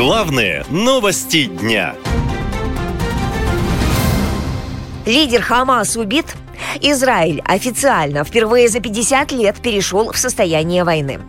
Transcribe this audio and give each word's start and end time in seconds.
Главные 0.00 0.64
новости 0.70 1.44
дня. 1.44 1.94
Лидер 5.04 5.42
Хамас 5.42 5.94
убит, 5.94 6.24
Израиль 6.80 7.42
официально 7.44 8.24
впервые 8.24 8.68
за 8.68 8.80
50 8.80 9.32
лет 9.32 9.56
перешел 9.60 10.12
в 10.12 10.18
состояние 10.18 10.84
войны. 10.84 11.20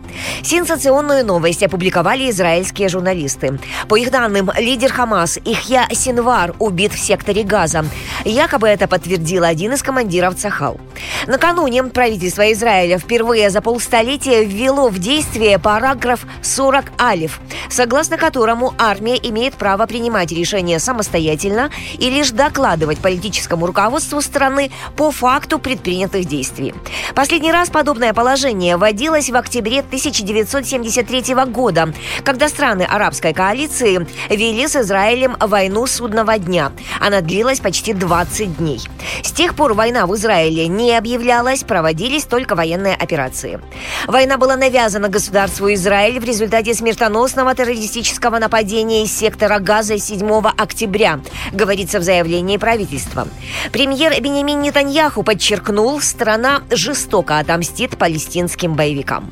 Сенсационную 0.42 1.24
новость 1.24 1.62
опубликовали 1.62 2.30
израильские 2.30 2.88
журналисты. 2.88 3.58
По 3.88 3.96
их 3.96 4.10
данным, 4.10 4.50
лидер 4.56 4.92
Хамас 4.92 5.38
Ихья 5.44 5.86
Синвар 5.92 6.54
убит 6.58 6.92
в 6.92 6.98
секторе 6.98 7.42
Газа. 7.42 7.84
Якобы 8.24 8.68
это 8.68 8.88
подтвердил 8.88 9.44
один 9.44 9.72
из 9.72 9.82
командиров 9.82 10.36
Цахал. 10.36 10.78
Накануне 11.26 11.82
правительство 11.84 12.50
Израиля 12.52 12.98
впервые 12.98 13.50
за 13.50 13.60
полстолетия 13.60 14.44
ввело 14.44 14.88
в 14.88 14.98
действие 14.98 15.58
параграф 15.58 16.26
40 16.42 17.00
алиф, 17.00 17.40
согласно 17.68 18.16
которому 18.16 18.74
армия 18.78 19.16
имеет 19.16 19.54
право 19.54 19.86
принимать 19.86 20.32
решения 20.32 20.78
самостоятельно 20.78 21.70
и 21.98 22.10
лишь 22.10 22.30
докладывать 22.30 22.98
политическому 22.98 23.66
руководству 23.66 24.20
страны 24.20 24.70
по 24.96 25.10
факту 25.22 25.60
предпринятых 25.60 26.24
действий. 26.24 26.74
Последний 27.14 27.52
раз 27.52 27.70
подобное 27.70 28.12
положение 28.12 28.76
вводилось 28.76 29.30
в 29.30 29.36
октябре 29.36 29.78
1973 29.78 31.34
года, 31.46 31.94
когда 32.24 32.48
страны 32.48 32.82
арабской 32.82 33.32
коалиции 33.32 34.04
вели 34.28 34.66
с 34.66 34.74
Израилем 34.74 35.36
войну 35.38 35.86
судного 35.86 36.38
дня. 36.38 36.72
Она 37.00 37.20
длилась 37.20 37.60
почти 37.60 37.92
20 37.92 38.56
дней. 38.56 38.80
С 39.22 39.30
тех 39.30 39.54
пор 39.54 39.74
война 39.74 40.06
в 40.06 40.14
Израиле 40.16 40.66
не 40.66 40.96
объявлялась, 40.96 41.62
проводились 41.62 42.24
только 42.24 42.56
военные 42.56 42.96
операции. 42.96 43.60
Война 44.08 44.38
была 44.38 44.56
навязана 44.56 45.08
государству 45.08 45.72
Израиль 45.72 46.18
в 46.18 46.24
результате 46.24 46.74
смертоносного 46.74 47.54
террористического 47.54 48.40
нападения 48.40 49.04
из 49.04 49.16
сектора 49.16 49.60
Газа 49.60 49.98
7 49.98 50.28
октября, 50.58 51.20
говорится 51.52 52.00
в 52.00 52.02
заявлении 52.02 52.56
правительства. 52.56 53.28
Премьер 53.70 54.20
Бенемин 54.20 54.62
Нетаньяху 54.62 55.11
подчеркнул, 55.22 56.00
страна 56.00 56.62
жестоко 56.70 57.38
отомстит 57.38 57.98
палестинским 57.98 58.74
боевикам. 58.74 59.30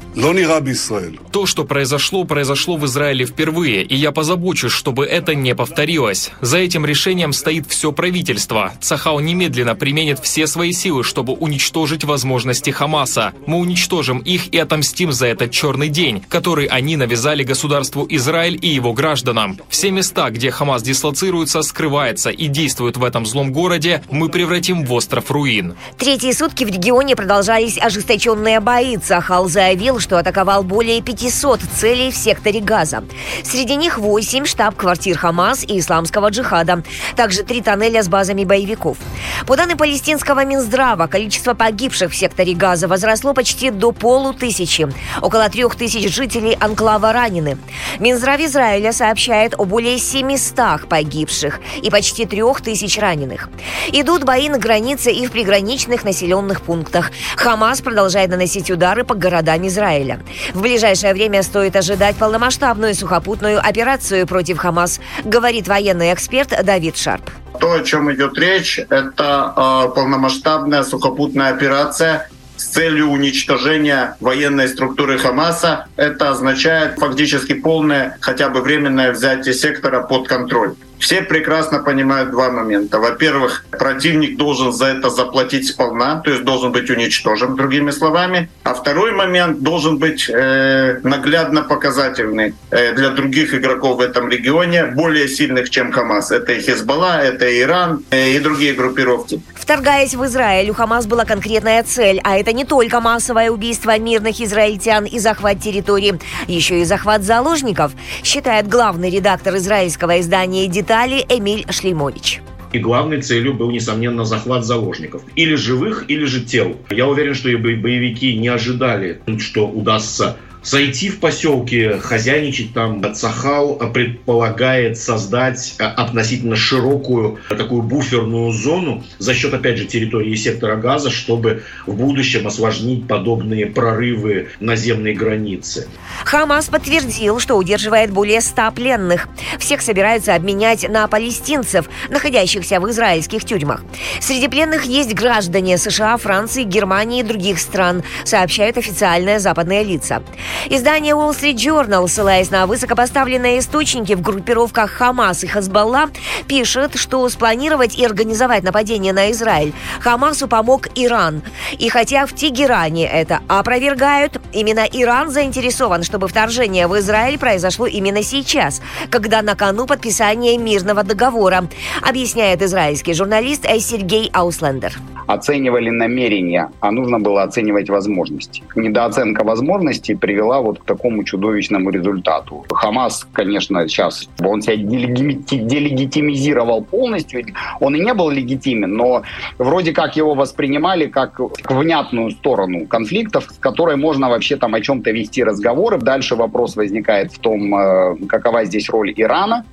То, 1.33 1.47
что 1.47 1.65
произошло, 1.65 2.25
произошло 2.25 2.77
в 2.77 2.85
Израиле 2.87 3.25
впервые, 3.25 3.83
и 3.83 3.97
я 3.97 4.13
позабочусь, 4.13 4.73
чтобы 4.73 5.07
это 5.07 5.35
не 5.35 5.55
повторилось. 5.55 6.31
За 6.41 6.59
этим 6.59 6.85
решением 6.85 7.33
стоит 7.33 7.67
все 7.69 7.93
правительство. 7.93 8.73
Цахау 8.81 9.21
немедленно 9.21 9.75
применит 9.75 10.19
все 10.19 10.47
свои 10.47 10.73
силы, 10.73 11.05
чтобы 11.05 11.33
уничтожить 11.33 12.05
возможности 12.05 12.71
Хамаса. 12.71 13.33
Мы 13.47 13.59
уничтожим 13.59 14.19
их 14.19 14.53
и 14.53 14.59
отомстим 14.59 15.13
за 15.13 15.29
этот 15.29 15.53
черный 15.53 15.89
день, 15.89 16.23
который 16.29 16.67
они 16.67 16.97
навязали 16.97 17.45
государству 17.45 18.07
Израиль 18.11 18.59
и 18.61 18.69
его 18.69 18.93
гражданам. 18.93 19.59
Все 19.69 19.91
места, 19.91 20.31
где 20.31 20.51
Хамас 20.51 20.83
дислоцируется, 20.83 21.63
скрывается 21.63 22.31
и 22.31 22.49
действует 22.49 22.97
в 22.97 23.05
этом 23.05 23.25
злом 23.25 23.53
городе, 23.53 24.03
мы 24.11 24.29
превратим 24.29 24.85
в 24.85 24.93
остров 24.93 25.31
руин. 25.31 25.70
Третьи 25.99 26.33
сутки 26.33 26.65
в 26.65 26.69
регионе 26.69 27.17
продолжались 27.17 27.79
ожесточенные 27.79 28.61
бои. 28.61 28.97
Цахал 28.97 29.49
заявил, 29.49 29.99
что 30.01 30.19
атаковал 30.19 30.63
более 30.63 31.03
500 31.03 31.61
целей 31.61 32.11
в 32.11 32.17
секторе 32.17 32.61
Газа. 32.61 33.05
Среди 33.45 33.77
них 33.77 33.99
8 33.99 34.45
штаб-квартир 34.45 35.17
Хамас 35.19 35.65
и 35.65 35.79
исламского 35.79 36.31
джихада. 36.31 36.83
Также 37.17 37.43
три 37.43 37.61
тоннеля 37.63 38.03
с 38.03 38.09
базами 38.09 38.45
боевиков. 38.45 38.99
По 39.47 39.57
данным 39.57 39.79
палестинского 39.79 40.45
Минздрава, 40.45 41.07
количество 41.07 41.55
погибших 41.55 42.13
в 42.13 42.17
секторе 42.17 42.55
Газа 42.55 42.89
возросло 42.89 43.35
почти 43.35 43.71
до 43.71 43.93
полутысячи. 43.93 44.89
Около 45.23 45.49
трех 45.49 45.77
тысяч 45.77 46.13
жителей 46.13 46.57
анклава 46.61 47.13
ранены. 47.13 47.59
Минздрав 47.99 48.41
Израиля 48.41 48.93
сообщает 48.93 49.55
о 49.59 49.65
более 49.65 49.99
700 49.99 50.89
погибших 50.89 51.61
и 51.83 51.91
почти 51.91 52.27
трех 52.27 52.61
тысяч 52.61 52.99
раненых. 52.99 53.49
Идут 53.93 54.25
бои 54.25 54.49
на 54.49 54.59
границе 54.59 55.13
и 55.13 55.27
в 55.27 55.31
приграничных 55.31 55.60
населенных 56.05 56.63
пунктах. 56.63 57.11
Хамас 57.37 57.81
продолжает 57.81 58.31
наносить 58.31 58.71
удары 58.71 59.05
по 59.05 59.15
городам 59.15 59.67
Израиля. 59.67 60.21
В 60.55 60.63
ближайшее 60.63 61.13
время 61.13 61.43
стоит 61.43 61.77
ожидать 61.77 62.17
полномасштабную 62.17 62.95
сухопутную 62.95 63.59
операцию 63.59 64.27
против 64.27 64.59
Хамас, 64.59 65.01
говорит 65.25 65.69
военный 65.69 66.13
эксперт 66.13 66.53
Давид 66.65 66.97
Шарп. 66.97 67.31
То, 67.61 67.73
о 67.73 67.83
чем 67.83 68.13
идет 68.13 68.39
речь, 68.39 68.79
это 68.79 69.53
э, 69.57 69.95
полномасштабная 69.95 70.83
сухопутная 70.83 71.51
операция 71.53 72.29
с 72.61 72.65
целью 72.67 73.07
уничтожения 73.09 74.17
военной 74.21 74.69
структуры 74.69 75.19
Хамаса. 75.19 75.87
Это 75.97 76.29
означает 76.29 76.99
фактически 76.99 77.55
полное, 77.55 78.19
хотя 78.21 78.51
бы 78.51 78.61
временное 78.61 79.13
взятие 79.13 79.55
сектора 79.55 80.03
под 80.03 80.29
контроль. 80.29 80.75
Все 80.99 81.23
прекрасно 81.23 81.79
понимают 81.79 82.31
два 82.31 82.51
момента. 82.51 82.99
Во-первых, 82.99 83.65
противник 83.71 84.37
должен 84.37 84.71
за 84.71 84.89
это 84.89 85.09
заплатить 85.09 85.67
сполна, 85.67 86.21
то 86.21 86.31
есть 86.31 86.45
должен 86.45 86.73
быть 86.73 86.91
уничтожен, 86.91 87.57
другими 87.57 87.91
словами. 87.91 88.51
А 88.65 88.75
второй 88.75 89.13
момент 89.13 89.63
должен 89.63 89.97
быть 89.97 90.29
э, 90.29 91.01
наглядно 91.03 91.63
показательный 91.63 92.55
э, 92.71 92.93
для 92.93 93.11
других 93.11 93.55
игроков 93.55 93.97
в 93.97 94.01
этом 94.01 94.29
регионе, 94.29 94.85
более 94.85 95.27
сильных, 95.27 95.71
чем 95.71 95.91
Хамас. 95.91 96.31
Это 96.31 96.53
и 96.53 96.61
Хизбалла, 96.61 97.23
это 97.23 97.49
и 97.49 97.63
Иран 97.63 98.05
э, 98.11 98.33
и 98.33 98.39
другие 98.39 98.75
группировки. 98.75 99.41
Вторгаясь 99.71 100.17
в 100.17 100.25
Израиль, 100.25 100.69
у 100.71 100.75
Хамас 100.75 101.07
была 101.07 101.25
конкретная 101.25 101.85
цель, 101.85 102.21
а 102.25 102.37
это 102.37 102.53
не 102.53 102.65
только 102.65 103.01
массовое 103.01 103.53
убийство 103.53 103.97
мирных 104.01 104.41
израильтян 104.41 105.05
и 105.05 105.21
захват 105.21 105.61
территории, 105.61 106.19
еще 106.49 106.81
и 106.81 106.85
захват 106.85 107.23
заложников, 107.23 107.93
считает 108.25 108.67
главный 108.67 109.11
редактор 109.11 109.55
израильского 109.59 110.19
издания 110.19 110.67
детали 110.67 111.25
Эмиль 111.29 111.67
Шлеймович. 111.71 112.41
И 112.73 112.81
главной 112.81 113.23
целью 113.23 113.55
был, 113.55 113.71
несомненно, 113.71 114.25
захват 114.25 114.65
заложников. 114.65 115.23
Или 115.37 115.55
живых, 115.55 116.07
или 116.09 116.25
же 116.25 116.41
тел. 116.41 116.77
Я 116.91 117.07
уверен, 117.07 117.35
что 117.35 117.49
и 117.49 117.55
боевики 117.55 118.37
не 118.37 118.49
ожидали, 118.49 119.21
что 119.39 119.69
удастся 119.69 120.37
зайти 120.63 121.09
в 121.11 121.21
поселки, 121.21 121.99
хозяйничать 122.01 122.73
там. 122.73 123.01
Цахал 123.15 123.77
предполагает 123.93 124.99
создать 124.99 125.75
э, 125.79 125.85
относительно 125.85 126.57
широкую 126.57 127.39
такую 127.49 127.83
буферную 127.83 128.53
зону 128.53 129.05
за 129.19 129.35
счет, 129.35 129.53
опять 129.55 129.79
же, 129.79 129.85
территории 129.87 130.35
сектора 130.35 130.77
газа, 130.77 131.11
чтобы 131.11 131.63
в 131.87 131.95
будущем 131.95 132.47
осложнить 132.47 133.07
подобные 133.07 133.67
прорывы 133.67 134.49
наземной 134.61 135.15
границы. 135.15 135.89
Хамас 136.25 136.67
подтвердил, 136.67 137.41
что 137.41 137.57
удерживает 137.57 138.11
более 138.11 138.41
ста 138.41 138.71
пленных. 138.71 139.29
Всех 139.59 139.81
собираются 139.83 140.35
обменять 140.35 140.89
на 140.89 141.07
палестинцев, 141.09 141.89
находящихся 142.09 142.81
в 142.81 142.91
израильских 142.91 143.45
тюрьмах. 143.45 143.83
Среди 144.21 144.49
пленных 144.49 144.85
есть 144.85 145.15
граждане 145.15 145.79
США, 145.79 146.17
Франции, 146.17 146.65
Германии 146.65 147.21
и 147.21 147.25
других 147.25 147.59
стран, 147.59 148.03
сообщают 148.25 148.79
официальные 148.79 149.41
западные 149.41 149.83
лица. 149.83 150.23
Издание 150.69 151.15
Wall 151.15 151.31
Street 151.31 151.55
Journal, 151.55 152.07
ссылаясь 152.09 152.51
на 152.51 152.67
высокопоставленные 152.67 153.59
источники 153.59 154.15
в 154.15 154.23
группировках 154.23 154.91
Хамас 154.91 155.45
и 155.45 155.47
Хазбалла, 155.47 156.11
пишет, 156.47 156.97
что 156.97 157.29
спланировать 157.29 157.97
и 157.99 158.05
организовать 158.05 158.63
нападение 158.63 159.13
на 159.13 159.31
Израиль 159.31 159.73
Хамасу 160.01 160.49
помог 160.49 160.89
Иран. 160.95 161.43
И 161.79 161.89
хотя 161.89 162.27
в 162.27 162.35
Тегеране 162.35 163.07
это 163.07 163.41
опровергают, 163.49 164.41
именно 164.53 164.87
Иран 164.91 165.31
заинтересован, 165.31 166.03
чтобы 166.03 166.29
вторжение 166.29 166.87
в 166.87 166.99
Израиль 166.99 167.39
произошло 167.39 167.87
именно 167.87 168.23
сейчас, 168.23 168.81
когда 169.11 169.43
на 169.43 169.57
кону 169.57 169.87
подписание 169.87 170.57
мирного 170.59 171.03
договора, 171.03 171.69
объясняет 172.03 172.63
израильский 172.63 173.15
журналист 173.15 173.65
Сергей 173.81 174.31
Ауслендер 174.33 174.95
оценивали 175.33 175.91
намерения, 175.91 176.71
а 176.81 176.91
нужно 176.91 177.21
было 177.21 177.43
оценивать 177.43 177.89
возможности. 177.89 178.65
Недооценка 178.75 179.45
возможностей 179.45 180.17
привела 180.17 180.61
вот 180.61 180.81
к 180.81 180.85
такому 180.85 181.23
чудовищному 181.25 181.91
результату. 181.91 182.65
Хамас, 182.71 183.27
конечно, 183.33 183.89
сейчас 183.89 184.29
он 184.45 184.61
себя 184.63 184.77
делегитимизировал 184.77 186.83
полностью. 186.83 187.45
Он 187.81 187.95
и 187.95 188.01
не 188.01 188.13
был 188.15 188.31
легитимен, 188.31 188.93
но 188.93 189.23
вроде 189.59 189.93
как 189.93 190.17
его 190.17 190.35
воспринимали 190.35 191.07
как 191.07 191.39
внятную 191.69 192.33
сторону 192.33 192.87
конфликтов, 192.87 193.45
с 193.51 193.59
которой 193.59 193.95
можно 193.97 194.29
вообще 194.29 194.57
там 194.57 194.75
о 194.75 194.81
чем-то 194.81 195.13
вести 195.13 195.45
разговоры. 195.45 195.99
Дальше 195.99 196.35
вопрос 196.35 196.75
возникает 196.77 197.33
в 197.33 197.39
том, 197.39 197.73
э, 197.75 198.17
какова 198.27 198.65
здесь 198.65 198.91
роль 198.91 199.13
Ирана. 199.17 199.65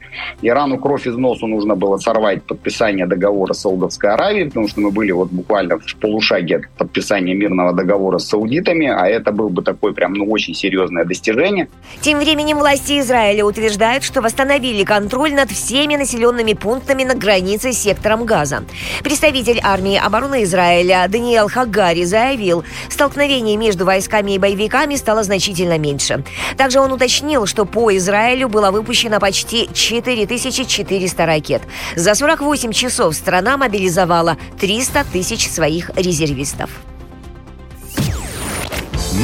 Ирану 0.43 0.77
кровь 0.77 1.07
из 1.07 1.17
носу 1.17 1.47
нужно 1.47 1.75
было 1.75 1.97
сорвать 1.97 2.43
подписание 2.43 3.07
договора 3.07 3.53
с 3.53 3.61
Саудовской 3.61 4.11
Аравией, 4.11 4.45
потому 4.47 4.67
что 4.67 4.81
мы 4.81 4.91
были 4.91 5.11
вот 5.11 5.31
в 5.47 5.95
полушаге 5.95 6.57
от 6.57 6.69
подписания 6.77 7.33
мирного 7.33 7.73
договора 7.73 8.17
с 8.17 8.27
саудитами, 8.27 8.87
а 8.87 9.07
это 9.07 9.31
был 9.31 9.49
бы 9.49 9.61
такой 9.61 9.93
прям 9.93 10.13
ну 10.13 10.29
очень 10.29 10.53
серьезное 10.53 11.05
достижение. 11.05 11.67
Тем 12.01 12.19
временем 12.19 12.57
власти 12.57 12.99
Израиля 12.99 13.45
утверждают, 13.45 14.03
что 14.03 14.21
восстановили 14.21 14.83
контроль 14.83 15.33
над 15.33 15.49
всеми 15.51 15.95
населенными 15.95 16.53
пунктами 16.53 17.03
на 17.03 17.15
границе 17.15 17.73
с 17.73 17.79
сектором 17.79 18.25
Газа. 18.25 18.63
Представитель 19.03 19.59
армии 19.63 19.97
обороны 19.97 20.43
Израиля 20.43 21.05
Даниэл 21.07 21.47
Хагари 21.47 22.03
заявил, 22.03 22.63
столкновение 22.89 23.57
между 23.57 23.85
войсками 23.85 24.33
и 24.33 24.39
боевиками 24.39 24.95
стало 24.95 25.23
значительно 25.23 25.77
меньше. 25.77 26.23
Также 26.57 26.79
он 26.79 26.91
уточнил, 26.91 27.45
что 27.45 27.65
по 27.65 27.95
Израилю 27.95 28.49
было 28.49 28.71
выпущено 28.71 29.19
почти 29.19 29.69
4400 29.73 31.25
ракет. 31.25 31.61
За 31.95 32.15
48 32.15 32.71
часов 32.71 33.15
страна 33.15 33.57
мобилизовала 33.57 34.37
300 34.59 35.05
тысяч 35.37 35.51
своих 35.51 35.91
резервистов. 35.95 36.69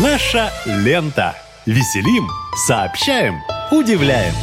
Наша 0.01 0.51
лента. 0.65 1.35
Веселим, 1.65 2.27
сообщаем, 2.67 3.39
удивляем. 3.71 4.33